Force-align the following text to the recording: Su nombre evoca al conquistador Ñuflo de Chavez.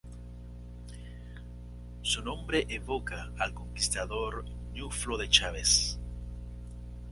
Su 2.01 2.23
nombre 2.23 2.65
evoca 2.69 3.31
al 3.37 3.53
conquistador 3.53 4.45
Ñuflo 4.73 5.15
de 5.15 5.29
Chavez. 5.29 5.99